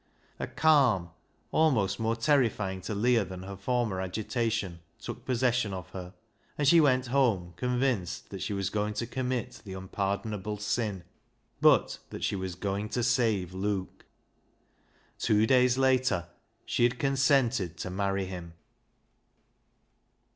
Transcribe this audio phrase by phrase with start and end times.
[0.39, 1.11] A calm
[1.51, 6.15] almost more terrifying to Leah than her former agitation took possession of her,
[6.57, 11.03] and she went home convinced that she was going to commit the unpardonable sin,
[11.61, 14.07] but that she was going to save Luke,
[15.19, 16.29] Two days later
[16.65, 18.53] she had consented to marry him.